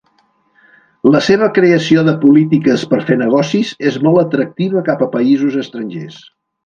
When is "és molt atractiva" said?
3.91-4.83